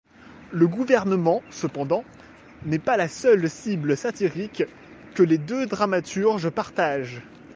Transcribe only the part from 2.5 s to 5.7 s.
n'est pas la seule cible satirique que les deux